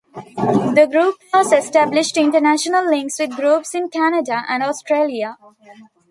The 0.15 0.87
group 0.91 1.13
has 1.31 1.51
established 1.51 2.17
international 2.17 2.87
links 2.87 3.19
with 3.19 3.35
groups 3.35 3.75
in 3.75 3.87
Canada 3.89 4.41
and 4.49 4.63
Australia. 4.63 5.37